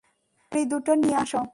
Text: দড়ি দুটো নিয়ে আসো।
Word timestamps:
দড়ি 0.51 0.63
দুটো 0.71 0.91
নিয়ে 1.01 1.17
আসো। 1.23 1.41